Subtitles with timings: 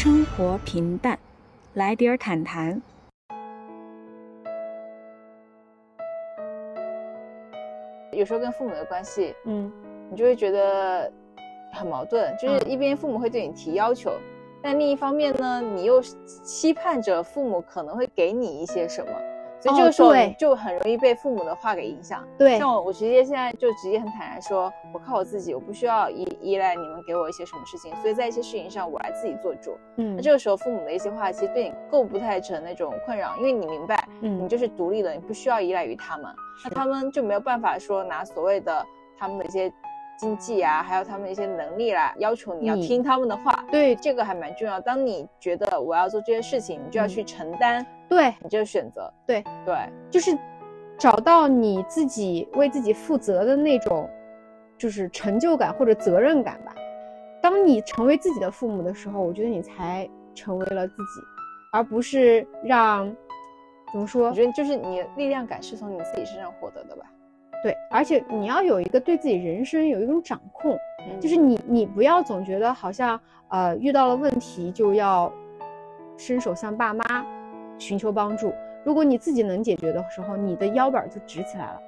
[0.00, 1.18] 生活平淡，
[1.74, 2.80] 来点儿坦谈。
[8.12, 9.72] 有时候跟父母的关系，嗯，
[10.08, 11.12] 你就会觉得
[11.72, 14.12] 很矛盾，就是一边父母会对你提要求，
[14.62, 16.00] 但另一方面呢，你又
[16.44, 19.10] 期盼着父母可能会给你一些什么。
[19.60, 22.26] 所以这个时候就很容易被父母的话给影响。
[22.38, 27.94] 对，像我，我直接现在就直接很坦然说，我靠我自己，我不需要依依赖你们给我一些什么事情。
[27.96, 29.76] 所以在一些事情上，我来自己做主。
[29.96, 36.32] 嗯，那这个时候父母的一些话，其实对你构不太成那种困扰，因为你明白，嗯，你就是独立的，你不需要依赖于他们。
[36.64, 38.86] 那他们就没有办法说拿所谓的
[39.16, 39.72] 他们的一些
[40.18, 43.64] 经济啊，还有他们一些能力啦要求你要听他们的话。
[43.70, 44.80] 对，这个还蛮重要。
[44.80, 47.86] 当你觉得我要做这些事情，你就要去承担。
[48.08, 49.76] 对你这个选择，对对，
[50.10, 50.36] 就是
[50.98, 54.10] 找到你自己为自己负责的那种，
[54.76, 56.74] 就是成就感或者责任感吧。
[57.40, 61.20] 当你成为自己的父母的时候，我觉得你才成为了自己，
[61.72, 63.14] 而不是让
[63.92, 64.28] 怎么说？
[64.28, 67.04] 我觉得就是你力量感是从你自己身上获得的吧。
[67.62, 70.78] 对，而且你要有一个对自己人生有一种掌控，
[71.20, 75.32] 就是你你不要总觉得好像呃遇到了问题就要
[76.16, 77.04] 伸手向爸妈。
[77.80, 78.52] 寻求帮助，
[78.84, 81.80] 如果你自己能解决的时候，你的腰板就直起来了。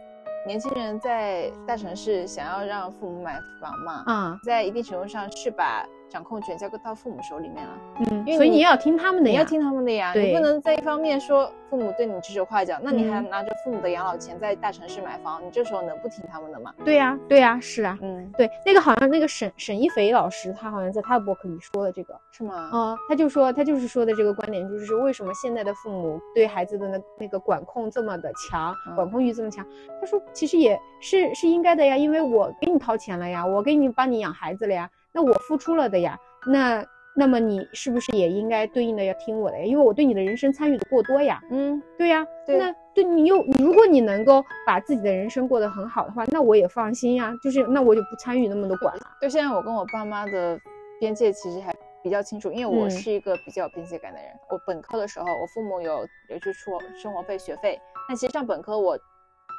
[0.46, 5.84] 年轻人在大城市想要让父母买房嘛，啊，在一定程度上是把。
[6.10, 7.72] 掌控权交给到父母手里面了，
[8.10, 16.74] 嗯，所以你要听他们的，你要听他们的呀，你不能在一方面说父母对你指手画脚，那你还拿着父母的养老钱在大城市买房，你这时候能不听他们的吗？
[16.84, 22.56] 对呀，对呀，是啊，嗯，对，那个好像那个沈沈一斐老师，他好像在他的博客里说的这个，是吗？
[22.72, 29.64] 啊，他就说他就是说的这个观点，就是为什么现在的父母对孩子的那那个管控这么的强，管控欲这么强？
[30.00, 34.90] 他说其实也是是应该的呀，因为我给你掏钱了呀，我给你帮你养孩子了呀。
[35.12, 36.84] 那我付出了的呀，那
[37.16, 39.64] 那么你是不是也应该对应的要听我的呀？
[39.64, 41.40] 因为我对你的人生参与的过多呀。
[41.50, 42.26] 嗯，对呀。
[42.46, 47.32] 对那对你又，如果你能够把自己的人生过得很好的话，那我也放心呀。
[47.42, 49.02] 就是那我就不参与那么多管了。
[49.20, 50.58] 就现在我跟我爸妈的
[50.98, 54.28] 边界其实还比较清楚，因为我是一个比较有边界感的人。
[54.48, 57.78] 我本科的时候，我父母有有去出生活费、学费，
[58.08, 58.98] 但其实上本科我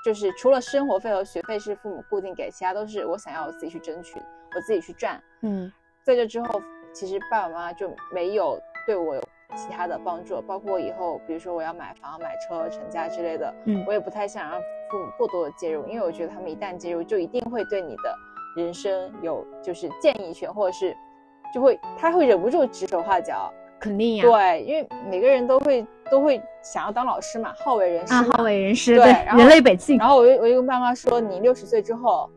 [0.04, 4.22] 就是除了生活费和学费是父母固定给，其他都是我想要我自己去争取。
[4.54, 5.72] 我自己去赚，嗯，
[6.04, 9.22] 在这之后，其实爸爸妈妈就没有对我有
[9.56, 14.60] 其他的帮助，包括以后，比如说我要买房、买车、成家之类的，嗯，我也不太想让
[14.90, 18.14] 父母过多的介入，因为我觉得他们一旦介入，就一定会对你的
[18.58, 20.94] 人生有就是建议权，或者是
[21.54, 29.98] 就会他会忍不住指手画脚，肯定呀，对，因为每个人都会都会想要当老师嘛，好为人师，好为人师，对，人类本性。
[29.98, 32.30] 然后我就我就跟爸妈说，你六十岁之后。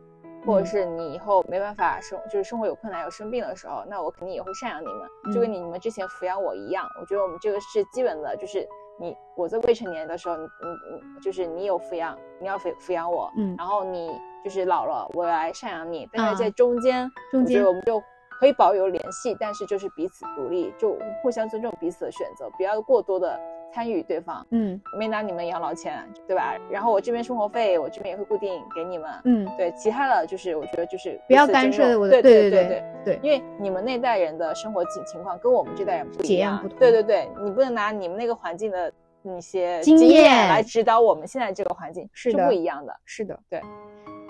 [0.47, 6.87] 或者是你以后没办法生，就是生活有困难、有生病的时候，那我肯定也会赡养你们，就跟你们之前抚养我一样。
[7.01, 8.63] 我觉得我们这个是基本的，就是
[8.99, 14.11] 你我在未成年的时候，你你你就是你有抚养，你要抚抚养我，嗯，然后你
[14.43, 16.07] 就是老了，我来赡养你。
[16.13, 17.99] 但是在中间，中间我们就
[18.39, 23.39] 可以保有联系，但是就是彼此独立，就互相尊重彼此的选择，不要过多的。
[23.73, 26.55] 参与对方，嗯，没拿你们养老钱，对吧？
[26.71, 29.69] 然后我这边生活费，我这边也会固定给你们，嗯，对。
[29.73, 36.79] 其他的就是我觉得就是不要干涉我的，对对对对对，因为你们那代人的生活情情况跟我们这代人不一样，不同。
[36.79, 38.89] 对对对，你不能拿你们那个环境的
[39.21, 42.95] 那些经验来指导我们现在这个环境，是不一样的。
[43.03, 43.61] 是的，对。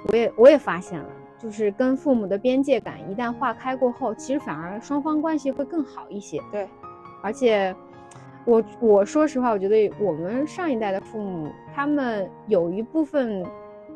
[0.08, 6.42] 我也我也发现了，就是跟父母的边界感一旦划开过后，其实反而双方关系会更好一些。
[6.52, 6.68] 对，
[7.22, 7.76] 而且。
[8.48, 13.44] 我我说实话，我觉得我们上一代的父母，他们有一部分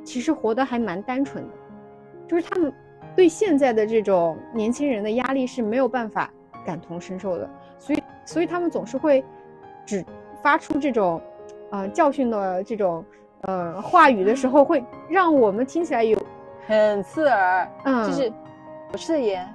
[0.03, 1.53] 其实活得还蛮单纯的，
[2.27, 2.73] 就是他们
[3.15, 6.33] 对现在的这种年轻人的压力是没有办法
[6.65, 7.47] 感同身受的，
[7.77, 9.23] 所以所以他们总是会
[9.85, 10.03] 只
[10.41, 11.21] 发出这种
[11.69, 13.05] 呃教训的这种
[13.41, 16.18] 呃话语的时候，会让我们听起来有
[16.69, 18.31] 很刺耳，嗯，就是
[18.93, 19.45] 我吃的盐。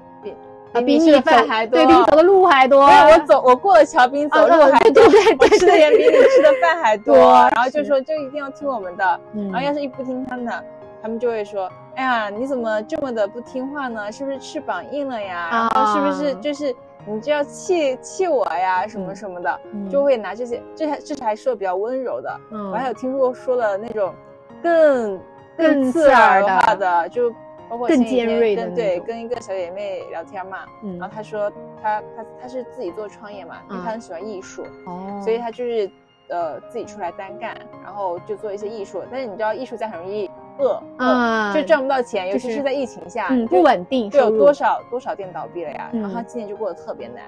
[0.85, 2.85] 比你吃的饭还多，对，比你走的路还多。
[2.85, 5.09] 我走，我过了桥比你走路还多。
[5.09, 7.17] 对 对对，吃的盐比你吃的饭还多。
[7.55, 10.65] 然后就说就一定要听我们的，然后要是一不听他们的，
[11.01, 14.11] 他们就会说：“哎呀，你怎么这么的不听话呢？
[14.11, 15.49] 是不是翅膀硬了呀？
[15.53, 16.75] 然后是不是就是
[17.07, 18.85] 你就要气气我呀？
[18.85, 22.37] 什么什么的，就会拿这些，这还这才说的比较温柔的。
[22.51, 24.13] 我还有听说说的那种
[24.61, 25.21] 更
[25.57, 27.33] 更刺耳的话的，就。
[27.67, 30.67] 包括更尖锐的对，跟一个小姐妹聊天嘛，
[30.99, 31.51] 然后她说
[31.83, 35.91] 她她她是自己做创业嘛，因为她很喜欢艺术，哦，所以她就是
[36.29, 39.03] 呃自己出来单干，然后就做一些艺术。
[39.11, 45.91] 但是你知道艺术家很容易饿，嗯，就赚不到钱，尤其是在疫情下，不稳定，就有多少多少店倒闭了呀。
[45.95, 47.25] 然后她今年就过得特别难，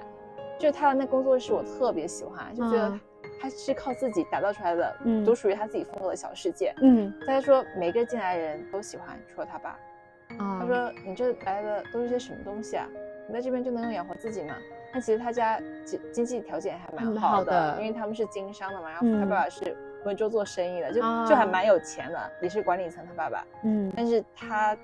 [0.59, 2.93] 就是他的那工作室我特别喜欢，就觉得
[3.41, 6.75] 他是靠自己打造出来的，嗯，独属于他自己风格的小世界。
[6.83, 9.79] 嗯，他说每个进来的人都喜欢，除了他爸。
[10.39, 12.87] 他说你这来的都是些什么东西啊？
[13.29, 14.55] 你在这边就能用养活自己吗？
[14.93, 23.05] 但其实他家经经济条件还蛮好的，因为他们是经商的嘛，然后他爸爸是温州做生意的，就就还蛮有钱的，也是管理层。
[23.07, 24.77] 他爸爸，嗯，但是他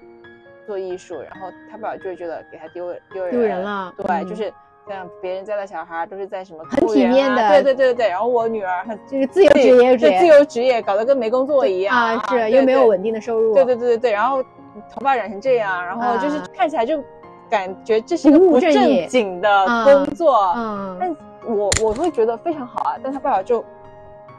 [0.67, 4.53] 做艺术，然后他爸爸就会觉得给他丢丢人丢人了，对，就是
[4.93, 17.03] 像别人家的小孩都是在什么很体面的，对对对对对，然后我女儿就是自由职业，对自由职业搞得跟没工作一样啊，是又没有稳定的收入，对对对对对，然后头发染成这样，然后就是看起来就。
[17.51, 22.97] 感觉这是一个不正经的工作，嗯，但我我会觉得非常好啊。
[23.03, 23.63] 但他爸爸就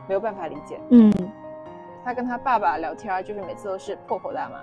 [0.07, 1.13] 没有办法理解，嗯，
[2.03, 4.55] 他跟他爸爸聊天就是每次都是破口大骂。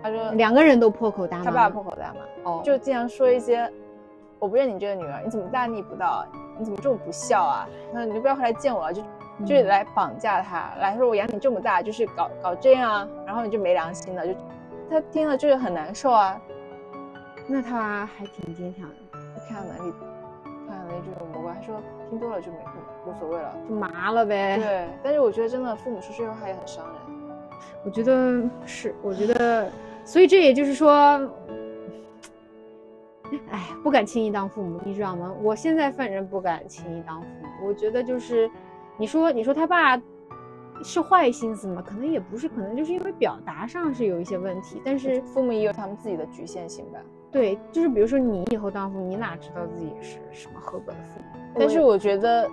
[0.00, 3.68] 他说两个人都破口大骂，他爸爸破口大骂，哦，就经常说一些
[4.38, 6.24] 我不认你这个女儿，你怎么大逆不道？
[6.58, 7.68] 你怎么这么不孝啊？
[7.92, 9.02] 那你就不要回来见我了，就
[9.44, 14.34] 就来绑架他，来说我养你这么大就是搞搞这样，然后你就没良心了，就
[14.90, 16.40] 他听了就是很难受啊。
[17.46, 18.94] 那他还挺坚强的，
[19.48, 19.92] 看到哪里，
[20.66, 21.54] 看到哪里就有魔怪。
[21.54, 22.58] 他说听多了就没
[23.06, 24.58] 无所谓了，就麻了呗。
[24.58, 26.94] 对，但是我觉得真的父母说这句话也很伤人。
[27.84, 29.70] 我觉得是，我觉得，
[30.04, 31.20] 所以这也就是说，
[33.50, 35.34] 哎，不敢轻易当父母，你知道吗？
[35.42, 37.66] 我现在反正不敢轻易当父母。
[37.68, 38.50] 我觉得就是，
[38.96, 40.00] 你说你说他爸
[40.82, 41.82] 是坏心思吗？
[41.86, 44.80] 可能也不是，可能就是因为表达上是有一些问题。
[44.84, 46.98] 但是父母也有他们自己的局限性吧。
[47.30, 51.38] 对，就是比如说你以后当父母，你哪知道自己是什么合格的父母？
[51.58, 52.48] 但是我觉得，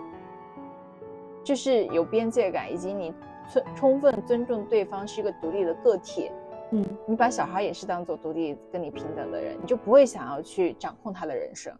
[1.44, 3.14] 就是有边界感，以及你
[3.52, 6.32] 充充分尊重对方是一个独立的个体。
[6.74, 11.72] 嗯，你把小孩也是当做独立跟你平等的人，你就不会想要去掌控他的人生。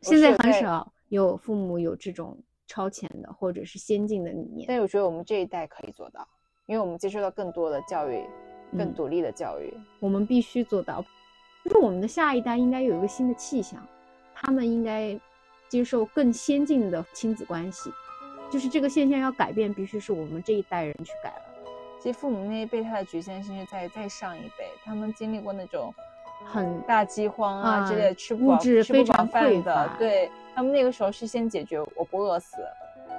[0.00, 4.64] 现在很少有父母有这种超前的或者是先进的理念。
[4.66, 6.26] 但我觉得我们这一代可以做到，
[6.64, 8.24] 因为我们接受到更多的教育，
[8.78, 11.04] 更独立的教育，我们必须做到。
[11.62, 13.86] 就是我们的下一代应该有一个新的气象，
[14.34, 15.20] 他们应该
[15.68, 17.92] 接受更先进的亲子关系。
[18.50, 21.49] 就是这个现象要改变，必须是我们这一代人去改了。
[22.00, 25.94] 其实父母那一辈他的局限性是在再上一辈，他们经历过那种
[26.44, 29.90] 很大饥荒啊之类，吃不饱吃不饱饭的。
[29.98, 32.56] 对他们那个时候是先解决我不饿死。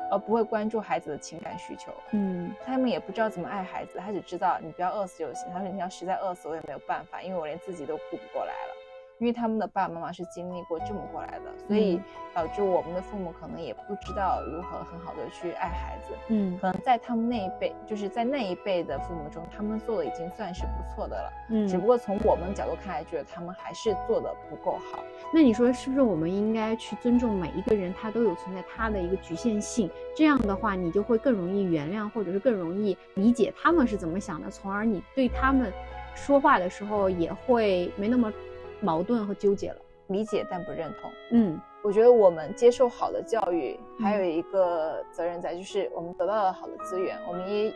[0.10, 5.48] 而不会关注孩子的情感需求，嗯，他们也不知道怎么爱孩子，他只知道你不要饿死就行。
[5.54, 8.76] 他说你要实在饿死，我也没有办法，因为我连自己都顾不过来了。
[9.22, 12.02] 因为他们的爸爸妈妈是经历过这么过来的，所以
[12.34, 16.16] 导致我们的父母可能也不知道如何很好的去爱孩子。
[16.30, 21.32] 嗯，可能在他们那一辈，就是在那一辈的父母中，他们做的已经算是不错的了。
[21.52, 25.04] 嗯，只不过从我们角度看来，觉得他们还是做的不够好。
[25.32, 29.88] 那你说是不是我们应该去尊重每一个人，他都有存在他的一个局限性？
[30.18, 35.72] 这样的话，你就会更容易原谅，或者是更容易理解他们是怎么想的，从而你对他们
[36.16, 38.34] 说话的时候也会没那么。
[38.82, 41.12] 矛盾和纠结了，理解但不认同。
[41.32, 47.74] 嗯，我觉得我们接受好的教育，还有一个责任在，就是我们得到了好的资源，我们也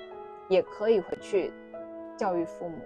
[0.50, 1.54] 也可以回去
[2.18, 2.78] 教育父母，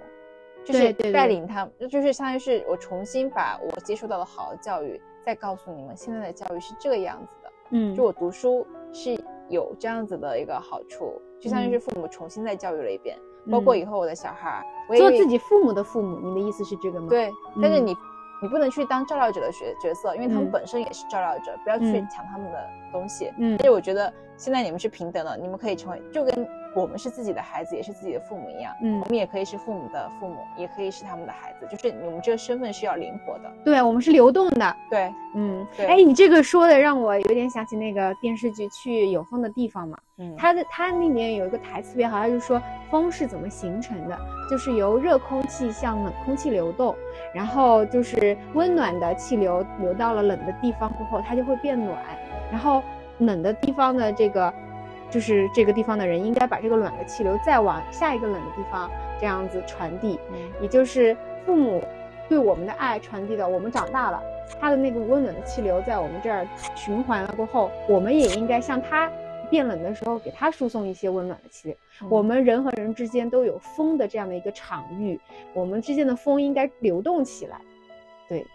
[0.64, 7.52] 就是带领他们，就是相当于是我重新把我接受到的好的教育，再告诉你们现在的教育是这个样子的。
[7.72, 13.18] 嗯，就我读书是有这样子的一个好处，就相当于是父母重新再教育了一遍，
[13.52, 14.66] 包括以后我的小孩，
[14.98, 17.08] 做自己父母的父母，你的意思是这个吗？
[17.10, 17.96] 对，但是你。
[18.42, 23.32] 你不能去当照料者的角角色，因为他们本身也是照料者，不要去抢他们的东西。
[23.38, 28.74] 嗯，而且我觉得现在你们是平等的，你们可以成为就跟我们是自己的孩子，也是自己的父母一样。
[28.82, 33.52] 嗯，我们也可以是父母的父母，也可以是他们的孩子，就是你们这个身份是要灵活的。
[33.66, 34.76] 对，我们是流动的。
[34.90, 35.86] 对，嗯，对。
[35.88, 39.98] 哎，你这个说的让我有点想起那个电视剧《去有风的地方》嘛。
[40.18, 44.18] 嗯，它的它里面有一个台词特别好，他就说风是怎么形成的，
[44.50, 46.96] 就是由热空气向冷空气流动。
[47.34, 51.98] 然后就是温暖的气流流到了冷的地方过后，它就会变暖。
[52.52, 52.82] 然后
[53.20, 54.52] 冷的地方的这个，
[55.10, 60.20] 就是这个地方的人应该把这个暖的气流再往下一个冷的地方这样子传递。
[60.32, 61.84] 嗯，也就是父母
[62.28, 64.22] 对我们的爱传递的，我们长大了，
[64.60, 69.10] 他的那个温暖的气流在我们这儿循环了过后，我们也应该像他。
[69.50, 71.78] 变冷的时候，给他输送一些温暖的气流。
[72.10, 75.20] 我们人和人之间都有风的这样的一个场域，
[75.54, 77.60] 我们之间的风应该流动起来。
[78.28, 78.46] 对，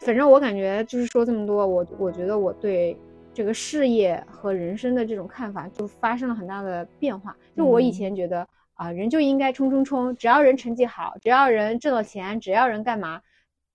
[0.00, 2.96] 反正我感觉就是说这么多，我我觉得我对
[3.32, 7.36] 这个事业和人生的这种看法就发生了很大的变化。
[7.56, 13.22] 就我以前觉得啊，人就应该冲冲冲，只要人成绩好，只要人挣了钱，只要人干嘛，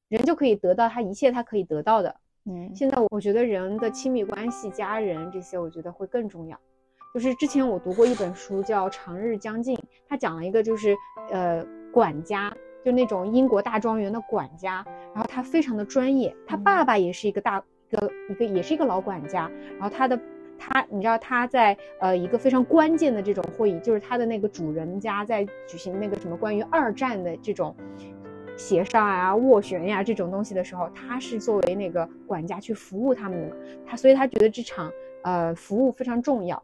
[0.10, 2.16] 人就可以得到他一切他可以得到的。
[2.48, 6.60] 嗯，现在我觉得人的亲密关系、家人这些，我觉得会更重要。
[7.14, 9.76] 就是之前我读过一本书叫《长日将近》，
[10.08, 10.96] 他讲了一个就是
[11.32, 19.50] 呃管家，就那种英国大庄园的管家，然后他非常的专业，他爸爸也是一个大一个一个也是一个老管家，
[19.80, 20.20] 然后他的
[20.60, 27.76] 他你知道他在呃一个非常关键的这种会议，就是他的那个主人家在举行那个什么关于二战的这种。
[28.58, 34.92] 协商啊、斡旋呀这种东西的时候，他是作为那个管家去服务他们的嘛，他所以他觉得这场
[35.24, 36.62] 呃服务非常重要。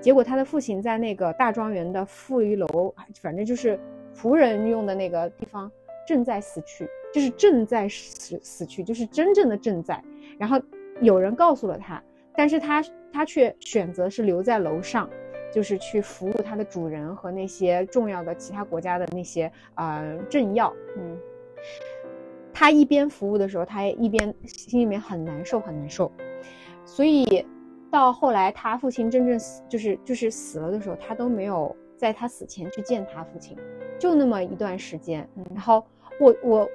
[0.00, 3.78] 结果他的父亲在那个大庄园的负一楼，反正就是
[4.16, 5.70] 仆人用的那个地方
[6.06, 10.02] 正在死去，就是正在死死去，就是真正的正在。
[10.38, 10.60] 然后
[11.00, 12.02] 有人告诉了他，
[12.36, 12.82] 但是他
[13.12, 15.08] 他却选择是留在楼上。
[15.52, 21.14] 就是去服务他的主人和那些重要的其他国家的那些呃政要，嗯，
[22.52, 26.10] 他一边服务的时候，他一边心里面很难受，很难受。
[26.84, 27.46] 所以
[27.90, 33.56] 到后来他父亲真正死，就是就是死了的时候，他都没有在他死前去见他父亲，
[33.98, 35.28] 就那么一段时间。
[35.54, 35.84] 然后
[36.20, 36.68] 我我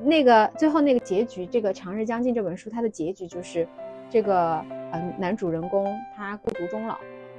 [0.00, 3.66] 那个最后那个结局，这个《长日将近》这本书，它的结局就是
[4.08, 5.86] 这个嗯男主人公
[6.16, 6.96] 他孤独终老。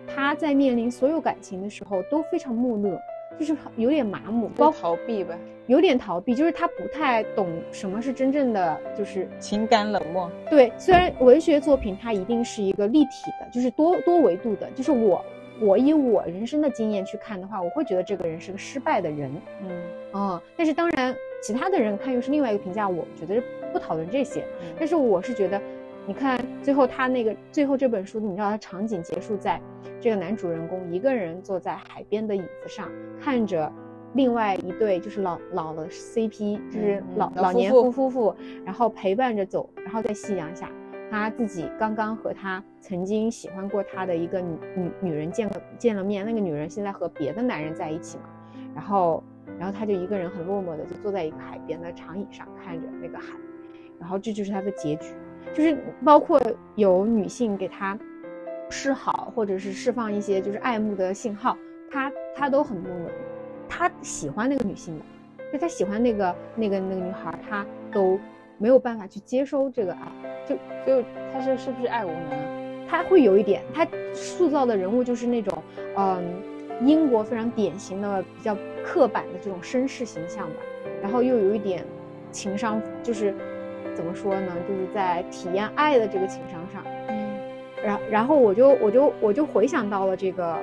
[0.08, 3.00] 他在面临所有感情的时候都非常木讷，
[3.40, 5.38] 就是有点麻木，包逃避吧，
[5.68, 10.30] 有点逃避，就是他不太懂什么是真正的就是情感冷漠。
[10.50, 15.24] 对，虽然文学作品它一定是一个立体的，就是多多维度的，就是我
[15.60, 19.70] 我以我人生的经验去看的话，我会觉得这个人是个失败的人，嗯
[20.12, 23.42] 哦，但是当然其他的人看又是另外一个评价，我觉得
[23.74, 24.44] 不讨论这些，
[24.78, 25.62] 但是我是觉得。
[26.08, 29.60] 你看，最后他那个最后这本书，你知道，他场景结束在
[30.00, 33.72] 这个男主人公一个人坐在海边的椅子上，看着
[34.14, 40.70] 另外一对就是老老的 CP，就是老老年夫夫妇，然后陪伴着走，然后在夕阳下，
[41.10, 48.26] 他自己刚刚和他曾经喜欢过他的一个女女女人见了见了面，那个女人现在和别的男人在一起嘛，
[48.76, 49.24] 然后
[49.58, 53.26] 然后他就一个人很落寞的就坐在一个海边的长椅上看着那个海，
[54.00, 55.08] 然后这就是他的结局。
[55.54, 56.42] 就是包括
[56.76, 57.98] 有女性给他
[58.70, 61.58] 示好，或者是释放一些就是爱慕的信号，
[61.90, 63.12] 他他都很木讷，
[63.70, 65.06] 他喜欢那个女性的，
[65.54, 68.20] 就他喜欢那个那个那个女孩，他都
[68.58, 70.12] 没有办法去接收这个爱，
[70.46, 72.88] 就就他是是不是爱无能？
[72.88, 75.64] 他会有一点，他塑造的人物就是那种
[75.96, 76.24] 嗯
[76.84, 80.56] 英国非常典型的比较刻板的这种绅士形象吧，
[81.02, 81.86] 然后又有一点
[82.32, 83.34] 情商，就是。
[83.96, 84.52] 怎么说呢？
[84.68, 87.38] 就是在体验爱的这个情商上，嗯，
[87.84, 90.58] 然然后我就我就我就回想到了这个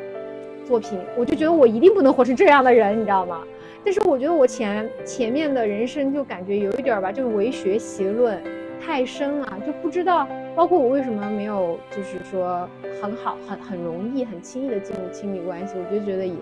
[0.66, 3.42] 作品，我就觉得我一定不能活成这样的人，你知道吗？
[3.84, 8.40] 但是我觉得我前前面的人生就感觉有一点吧，就是唯学习论
[8.80, 12.68] 太深了，就不知道，包括我为什么没有，就是说
[13.02, 16.34] 很好、很很容易、很轻易的进入亲密关系，我就觉得也，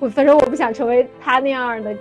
[0.00, 1.94] 我反正我不想成为他那样的，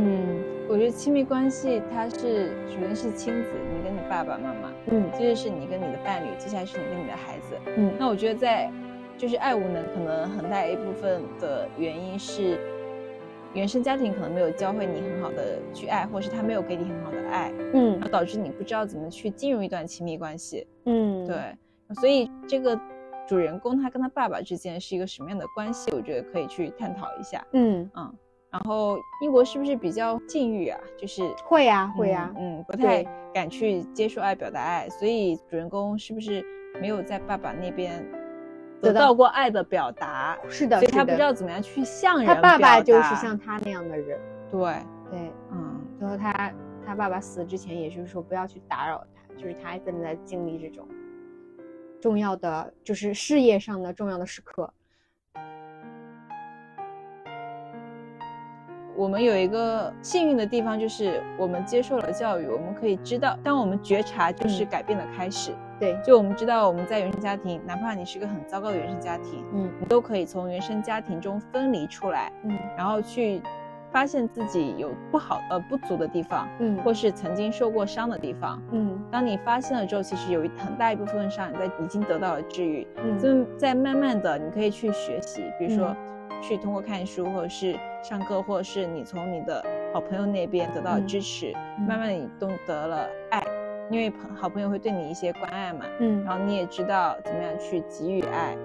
[0.00, 0.42] 嗯。
[0.68, 7.94] 我觉得亲密关系，它是首先是亲子，你跟你爸爸妈妈，嗯，接着是你跟你的伴侣，接下来是你跟你的孩子，嗯。
[7.98, 8.70] 那我觉得在
[9.16, 12.60] 就是爱无能，可能很大一部分的原因是
[13.54, 21.36] 原生家庭可能没有教会你很好的去爱，或是他没有给你很好的爱，嗯，然后导致你不知道怎么去进入一段亲密关系，嗯，对。
[21.94, 22.78] 所以这个
[23.26, 25.90] 主人公他跟他爸爸之间是一个什么样的关系？
[25.92, 28.14] 我觉得可以去探讨一下，嗯嗯。
[28.50, 30.80] 然后英国是不是比较禁欲啊？
[30.96, 36.42] 就是会呀，会呀，嗯，不太敢去接受爱、表达爱，所以主人公是不是
[36.80, 38.04] 没有在爸爸那边
[38.80, 40.38] 得到过爱的表达？
[40.48, 42.26] 是的，所以他不知道怎么样去向人。
[42.26, 44.18] 他爸爸就是像他那样的人。
[44.50, 44.60] 对
[45.10, 46.52] 对，嗯，然后他
[46.86, 50.88] 他爸爸死之前，也就是说不要去打扰他，就是他正在经历这种
[52.00, 54.72] 重要的，就是事业上的重要的时刻。
[58.98, 65.52] 我们有一个幸运的地方，就是我们接受了教育，我们可以知道，当我们觉察，就是改变的开始。
[65.78, 73.40] 对，就我们知道我们在原生家庭，哪怕你是个很糟糕的原生家庭，嗯，你都可以从原生家庭中分离出来，嗯，然后去
[73.92, 85.94] 发现自己有不好呃不足的地方，嗯，或是曾经受过伤的地方，嗯，当你发现了之后，其实有一很大一部分伤你在已经得到了治愈，嗯，所以在慢慢的你可以去学习，比如说。
[86.42, 91.52] 去通过看书，或者是上课，或者是你从你的好朋友那边得到支持，
[91.86, 93.42] 慢慢你懂得了爱，
[93.90, 98.56] 因为朋好朋友会对你一些关爱嘛，嗯，然后你也知道怎么样去给予爱，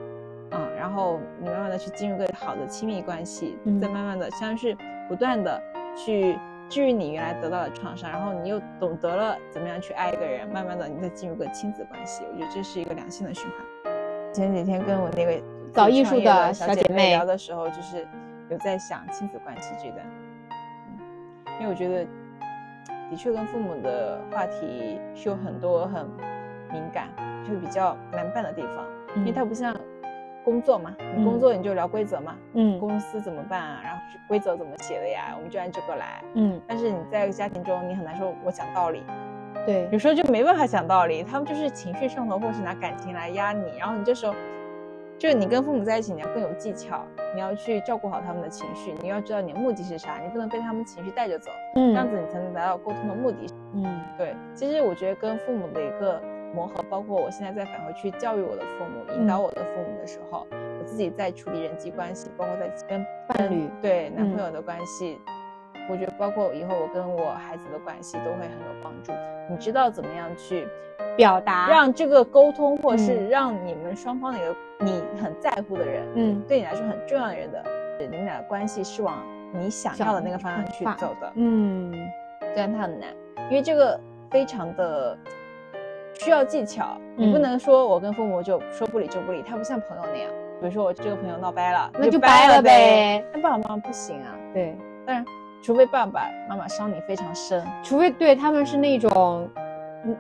[0.52, 4.78] 嗯，然后你慢慢的去进入个好的亲密关系，再慢慢的像是
[5.08, 5.62] 不断的
[5.96, 6.38] 去
[6.70, 13.94] 治愈你原来得到的创伤，然后你又懂得了怎么样去爱一个人，慢慢的你再进入个亲子关系，我觉得这是一个良性的循环。
[14.34, 15.40] 前几天跟我那个
[15.74, 18.06] 搞艺术的小姐妹聊的时候，就是
[18.50, 20.06] 有在想亲子关系这段，
[20.90, 21.00] 嗯，
[21.60, 22.06] 因为我觉得
[23.10, 26.06] 的确跟父母的话题是有很多很
[26.72, 27.08] 敏感，
[27.48, 29.76] 就比较难办的地方，因为它不像。
[30.46, 33.80] 工作嘛，你工作你就聊规则嘛，嗯，公司怎么办啊？
[33.82, 35.32] 然后规则怎么写的呀？
[35.38, 36.60] 我们就按这个来，嗯。
[36.68, 39.02] 但是你在家庭中，你很难说我讲道理，
[39.66, 43.78] 对，有时候就没办法讲道理，他们就是情绪上头，或是拿感情来压你。
[43.80, 44.36] 然后你这时候，
[45.18, 54.36] 就是你跟父母在一起，你要更有技巧，你要去照顾好他们的情绪，你要知道你的目的是啥，你不能被他们情绪带着走，嗯，这样子你才能达到沟通的目的，嗯，对。
[54.54, 56.22] 其实我觉得跟父母的一个。
[56.56, 65.20] 磨合，包括我现在在返回去教育我的父母，引导我的父母的时候，我自己在处理人际关系，包括在跟伴侣、对男朋友的关系，
[65.90, 69.12] 我觉得包括以后我跟我孩子的关系都会很有帮助。
[69.50, 70.68] 你知道怎么样去
[71.16, 77.64] 表达，让这个沟通，或者是让你们双方的一个你很在乎的人，嗯，对你来说很重要的人的，
[78.00, 79.24] 你们俩的关系是往
[79.54, 81.92] 你想要的那个方向去走的，嗯，
[82.54, 83.10] 虽然它很难，
[83.50, 84.00] 因为这个
[84.30, 85.18] 非常的。
[86.20, 90.32] 需要技巧，你不能说我跟父母就说不理就不理，他不像朋友那样。
[90.62, 93.26] 比如说我这个朋友闹掰了，那就掰了呗。
[93.34, 94.30] 那爸爸妈妈不行啊。
[94.54, 95.26] 对，当然，
[95.64, 99.50] 除非爸爸妈妈伤你非常深，除非对他们是那种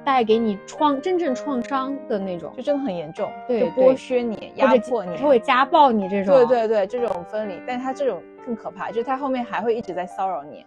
[0.03, 6.33] 带给你创真正创伤的那种，就真的很严重，对，剥削你、压迫你，他会家暴你这种。
[6.33, 10.65] 对对对，这种分离，但他这种更可怕，就是他后面还会一直在骚扰你。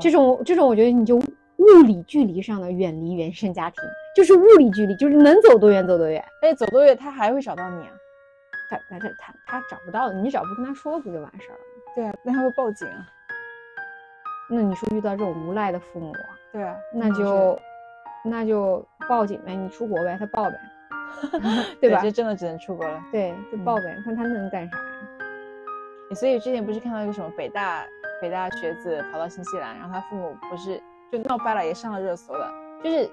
[0.00, 1.20] 这种这种，我觉得你就。
[1.60, 3.78] 物理距离上的远离原生家庭，
[4.16, 6.24] 就是物理距离，就是能走多远走多远。
[6.40, 7.92] 哎，走多远他还会找到你啊？
[8.70, 11.60] 他他他他他找不到你，只要不跟他说不就完事儿了？
[11.94, 13.06] 对啊，那他会报警啊。
[14.50, 16.12] 那你说遇到这种无赖的父母，
[16.52, 17.58] 对啊，那就
[18.24, 20.56] 那就报警呗，你出国呗，他报呗，
[21.80, 22.00] 对吧？
[22.02, 23.00] 这真的只能出国了。
[23.12, 24.82] 对，就报呗，看他能干啥呀？
[26.16, 27.84] 所以之前不是看到一个什么北大
[28.20, 30.80] 北大学子跑到新西兰，然后他父母不是。
[31.12, 32.48] 就闹掰了，也上了热搜了。
[32.84, 33.10] 就是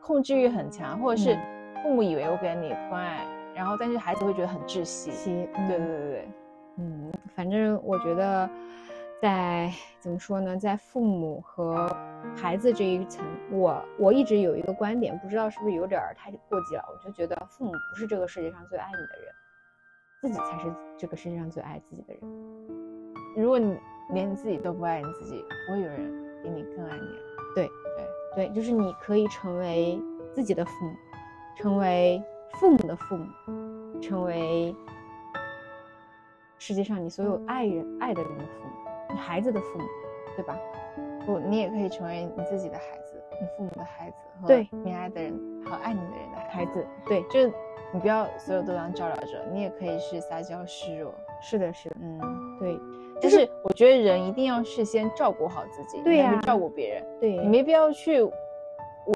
[0.00, 1.36] 控制欲很强，或者是
[1.82, 5.10] 父母以为我给了你关爱，然后但是孩子会觉得很窒息。
[5.66, 6.28] 对对对对，
[6.76, 8.48] 嗯，反正我觉得
[9.20, 11.94] 在怎么说呢，在父母和
[12.36, 16.84] 孩子这一层，我我一直有一个观点，不知道是不是有点太过激了。
[16.88, 19.34] 我就觉得父母不是这个世界上最爱你的人，
[20.20, 22.22] 自己才是这个世界上最爱自己的人。
[23.36, 23.76] 如果你
[24.10, 26.28] 连你自己都不爱你自己，不会有人。
[26.40, 27.06] 比你更爱你，
[27.52, 30.00] 对对对，就是你可以成为
[30.32, 30.94] 自己的父母，
[31.56, 32.22] 成为
[32.60, 34.72] 父母的父母，成为
[36.56, 38.70] 世界上你所有爱人爱的人的父母，
[39.10, 39.84] 你孩子的父母，
[40.36, 40.58] 对吧？
[41.26, 44.16] 不，你也可以成为你自己的孩子，你父母的孩子，
[44.46, 45.32] 对你爱的人
[45.64, 47.52] 和爱你的人的孩子，对，就是
[47.92, 52.20] 你不要所有都当照料者，你也可以是撒娇示弱，是的，是的，嗯，
[52.58, 52.78] 对。
[53.20, 58.22] 就是我觉得人一定要事先照顾好自己，对呀，照顾别人，对你没必要去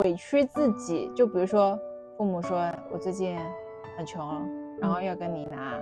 [0.02, 1.08] 委屈自己。
[1.14, 1.78] 就比如说，
[2.16, 3.38] 父母说我最近
[3.96, 4.44] 很穷，
[4.80, 5.80] 然后要跟你拿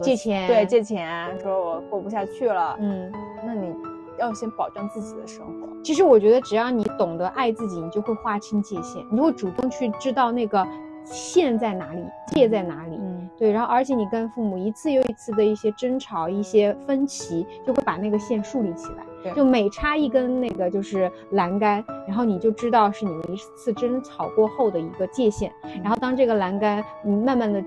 [0.00, 3.12] 借钱，对，借钱，说我过不下去了，嗯，
[3.44, 3.74] 那你
[4.18, 5.68] 要先保证自己的生活。
[5.82, 10.66] 其实我觉得，只要你懂得爱自己，你就会划清界限，你就会主动去知道那个
[11.04, 12.96] 线在哪里，界在哪里。
[12.96, 19.04] 嗯对，然后而且你跟父母一次又一次的一些争吵、一些分歧，就会把那个线树立起来。
[19.22, 25.52] 对，就每插一根那个就是栏杆，然后你就知道是你们一次争吵过后的一个界限。
[25.82, 27.60] 然后当这个栏杆你慢慢的，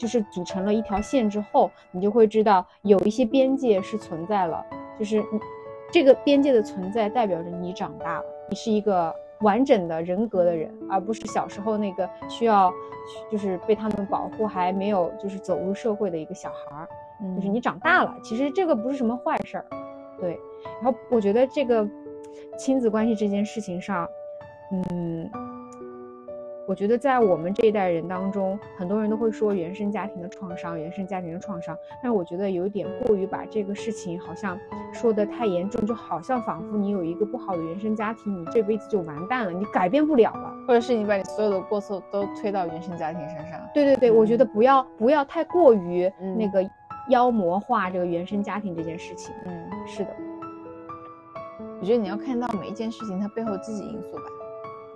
[0.00, 4.64] 就是组成了一条线之后，你就会知道有一些边界是存在了，
[4.98, 5.38] 就是你
[5.92, 9.14] 这个边界的存在代表着你长大了，你是一个。
[9.40, 12.70] 完整的人格的人，而不是小时候那个需要，
[13.32, 16.86] 就是被他们保护还没有就是走入社会的一个小孩儿。
[17.22, 19.64] 嗯，就是你长大了，其实这个不是什么坏事儿。
[20.20, 20.38] 对，
[20.82, 21.88] 然后我觉得这个
[22.58, 24.06] 亲子关系这件事情上，
[24.92, 25.49] 嗯。
[26.70, 31.76] 我觉得在我们这一代人当中，很多人都会说原生家庭的创伤，原生家庭的创伤。
[32.00, 34.56] 但是我觉得有点过于把这个事情好像
[34.92, 43.60] 说的太严重，就好像仿佛你有一个不好的原生家庭，你这辈子就完蛋了，你改变不了了，或者是你把你所有的过错都推到原生家庭身上。
[43.74, 46.64] 对对对，我觉得不要不要太过于那个
[47.08, 49.34] 妖魔化这个原生家庭这件事情。
[49.44, 50.10] 嗯，是的。
[51.80, 54.22] 我觉得你要看到每一件事情它背后自己因素吧。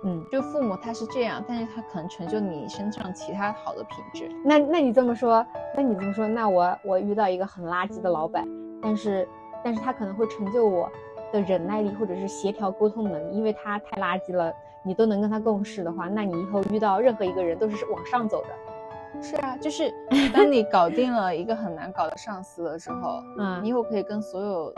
[0.05, 4.29] 嗯，就父母他是这样，但是他可能成就你身上其他好的品质。
[4.43, 8.47] 那那你这么说，那你这么说，那我我遇到一个很垃圾的老板，
[8.81, 9.27] 但是
[9.63, 10.87] 但是他可能会成就我
[11.33, 19.21] 的忍耐力或者是协调沟通能力，因为他太垃圾了，你都能跟他共事的话，那你以后遇到任何一个人都是往上走的。
[19.23, 19.91] 是啊，就是
[20.33, 24.73] 当你搞定了一个很难搞的上司的时候，嗯，你以后可以跟所有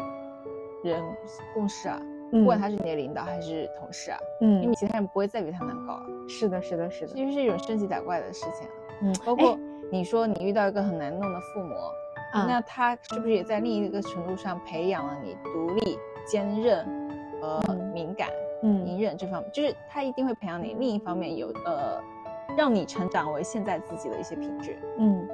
[0.83, 1.03] 人
[1.53, 1.99] 共事啊，
[2.31, 6.05] 不管他是你的领导还是同事啊，嗯，因为其他人不会再比他难搞了。
[6.27, 8.67] 是的，是的，是的，其实是一种升级打怪的事情。
[9.01, 9.57] 嗯，包括
[9.91, 11.75] 你说你遇到一个很难弄的父母，
[12.33, 16.85] 那他是不是也在另一个程度上培养了你独立、坚韧
[17.41, 17.61] 和
[17.93, 18.27] 敏感、
[18.63, 19.51] 嗯隐忍这方面？
[19.51, 22.01] 就是他一定会培养你另一方面有呃。
[22.57, 25.27] 让你成长为现在自己的一些品质，嗯，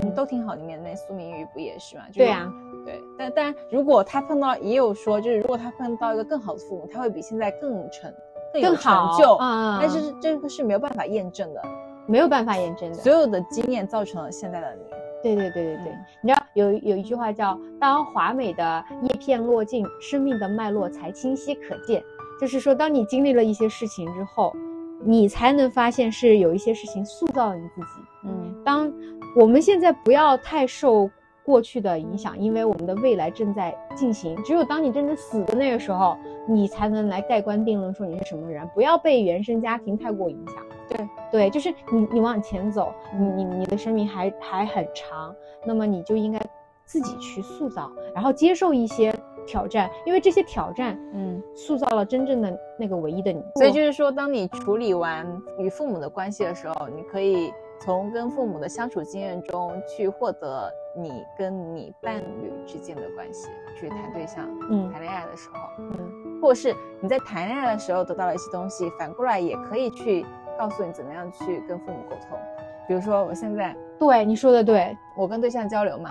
[0.00, 0.54] 对，都挺好。
[0.54, 2.04] 里面那苏明玉不也是吗？
[2.12, 2.50] 对呀，
[2.84, 3.02] 对。
[3.18, 8.12] 但但，如果他碰到，也有说，就是如果他碰到一个更好的父母，他会比现在更成
[8.52, 9.78] 更有成就啊。
[9.80, 11.62] 但是这个是没有办法验证的，
[12.06, 12.94] 没有办法验证的。
[12.96, 14.82] 所有的经验造成了现在的你。
[15.22, 15.92] 对对对对对。
[16.22, 22.02] 你知道有有一句话叫“当华美的叶片落尽，生命的脉络才清晰可见”，
[22.40, 24.54] 就是说，当你经历了一些事情之后。
[25.04, 27.86] 你才能发现是有一些事情塑造了你自己。
[28.22, 28.88] 嗯，当
[29.34, 31.10] 我们现在不要太受
[31.44, 34.36] 过去的影响，因为我们的未来正在进行。
[34.44, 36.16] 只有当你真正死的那个时候，
[36.46, 38.68] 你才能来盖棺定论说你是什么人。
[38.74, 40.56] 不要被原生家庭太过影响。
[40.88, 46.40] 对对，就是你你往前走，你你你的生命还还很长，那么你就应该
[46.84, 49.14] 自己去塑造，然后接受一些。
[49.44, 53.42] 挑战，因为这些挑战，嗯，塑造了真正的那个唯一的你。
[53.56, 55.26] 所以就是说，当你处理完
[55.58, 70.24] 与父母的关系的时候，你可以从跟父母的相处经验中去获得你跟你伴侣之间的关系，去谈对象，嗯，谈恋爱的时候，嗯，或是你在谈恋爱的时候得到了一些东西，反过来也可以去
[70.56, 72.38] 告诉你怎么样去跟父母沟通。
[72.86, 76.10] 比如说，我现在对你说的对，我跟对象交流嘛。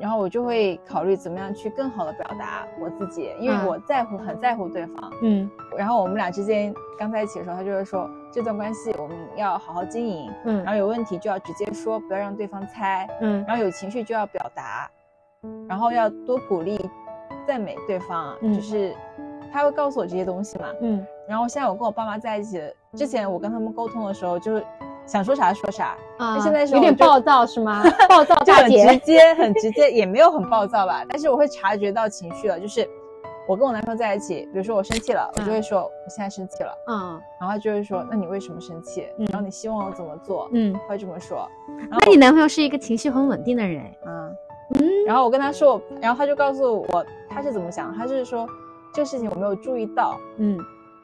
[0.00, 5.12] 然后我就会考虑怎么样去更好的表达我自己，因为我在乎，很在乎对方。
[5.22, 5.50] 嗯。
[5.76, 10.32] 然后我们俩之间刚在一起的时候，他就会说这段关系我们要好好经营。
[10.44, 10.64] 嗯。
[10.64, 13.06] 然后有问题就要直接说，不要让对方猜。
[13.20, 13.44] 嗯。
[13.46, 14.90] 然后有情绪就要表达，
[15.68, 16.88] 然后要多鼓励、
[17.46, 18.34] 赞美对方。
[18.40, 18.54] 嗯。
[18.54, 18.94] 就是
[19.52, 20.68] 他会告诉我这些东西嘛。
[20.80, 21.06] 嗯。
[21.28, 22.60] 然后现在我跟我爸妈在一起，
[22.94, 24.58] 之前我跟他们沟通的时候就。
[25.12, 26.38] 想说啥说啥啊！
[26.40, 27.82] 现在是有点暴躁是吗？
[28.08, 31.04] 暴躁 大姐，很直接，很直接，也没有很暴躁吧。
[31.06, 32.88] 但是我会察觉到情绪了，就是
[33.46, 39.06] 我跟我男朋友在一起，比如说我生气了，我就会说我现在生气了，嗯，然后他就会说那你为什么生气？
[39.18, 40.48] 然后你希望我怎么做？
[40.54, 41.46] 嗯，他会这么说。
[41.90, 44.36] 那你男朋友是一个情绪很稳定的人，嗯
[44.80, 44.88] 嗯。
[45.06, 48.48] 然后我跟他说，然后他就告诉我他是怎么想，他就是说
[48.94, 50.58] 这个事情我没有注意到，嗯，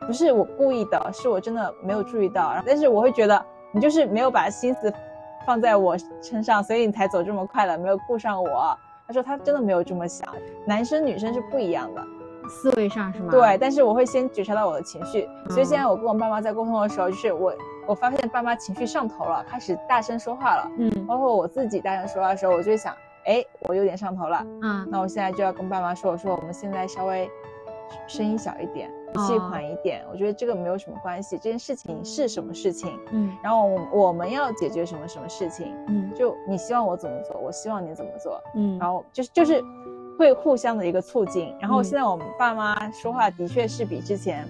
[0.07, 2.55] 不是我故意的，是我真的没有注意到。
[2.65, 3.45] 但是我会觉得。
[3.73, 4.93] 你就是没有把心思
[5.47, 8.77] 放在我身上，所以你才走这么快了，没有顾上我。
[9.07, 10.29] 他说他真的没有这么想，
[10.67, 12.05] 男生女生是不一样的，
[12.47, 13.31] 思维上是吗？
[13.31, 17.55] 对，但是我会先觉察到我的情绪，所以现在我跟我爸妈在沟通的时候，就是我
[17.87, 27.31] 我发现爸妈情绪上头了，开始大声说话了，嗯，包括我自己大声说话的时候，我就会想，哎，我有点上头了，嗯，那我现在就要跟爸妈说，我说我们现在稍微
[28.07, 28.91] 声音小一点。
[29.15, 31.37] 气缓一点，我觉得这个没有什么关系。
[31.37, 32.93] 这件事情是什么事情？
[33.13, 35.75] 嗯，然后我我们要解决什么什么事情？
[35.89, 38.41] 嗯，就你希望我怎么做，我希望你怎么做？
[38.55, 39.63] 嗯，然后就是就是
[40.19, 41.55] 会互相的一个促进。
[41.61, 44.47] 然后现在我们爸妈说话的确是比之前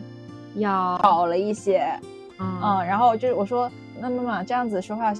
[0.54, 1.88] 要好了一些。
[2.40, 5.12] 嗯，然后就是我说，那妈妈这样子说话。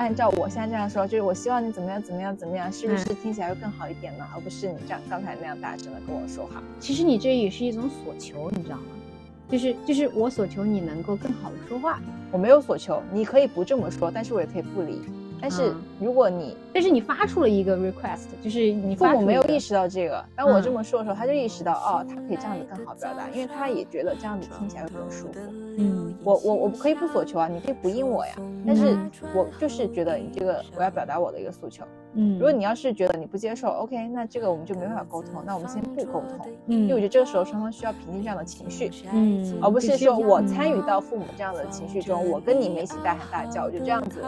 [0.00, 4.26] 按照我现在这样说，就是我希望你怎么样怎么样怎么样，是不是听起来会更好一点呢？
[4.34, 6.62] 而不是你这样刚才那样大声的跟我说话。
[6.78, 8.84] 其实你这也是一种所求，你知道吗？
[9.46, 12.00] 就是就是我所求你能够更好的说话。
[12.32, 15.02] 我没有所求，你可以不这么说，但是我也可以不理。
[15.40, 25.40] 但是如果你，但是你发出了一个 request，就是你父母没有意识到这个，当我这么说的时候，他就意识到哦，他可以这样子更好表达，因为他也觉得这样子听起来会更舒服。
[25.78, 28.32] 嗯，我我我可以不索求啊，你可以不应我呀，
[28.66, 28.96] 但是
[29.34, 31.84] 我就是觉得你这个我要表达我的一个诉求。
[32.14, 36.46] 嗯，如果你要是觉得你不接受，OK，那这个我们就没办法沟通，那我们先不沟通。
[36.66, 44.20] 嗯，因为我觉得这个时候双方需要平静这样的情绪，嗯，而不是说我参与到父母这样的情绪中，我跟你们一起大喊大叫，我觉得这样子。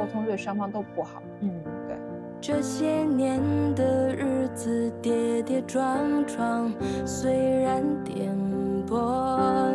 [0.00, 1.22] 沟通对双方都不好。
[1.40, 1.50] 嗯，
[1.86, 1.94] 对。
[2.40, 3.38] 这些年
[3.74, 6.72] 的日子跌跌撞撞，
[7.04, 8.34] 虽然颠
[8.88, 9.74] 簸，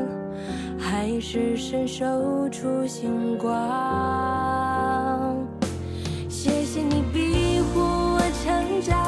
[0.79, 5.37] 还是伸手出星光。
[6.27, 9.04] 谢谢你庇护我成长，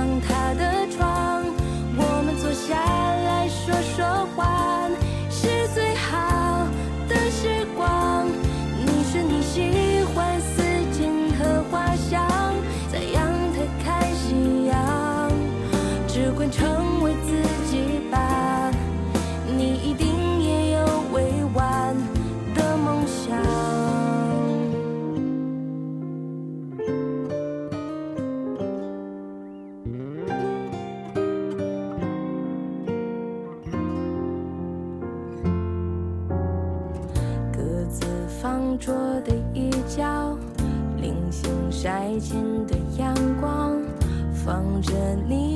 [0.00, 0.39] 阳台
[42.20, 43.80] 前的阳光，
[44.44, 44.92] 放着
[45.26, 45.49] 你。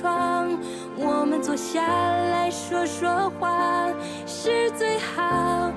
[0.00, 0.58] 窗
[0.96, 3.86] 我们坐下来说说话
[4.26, 5.69] 是最好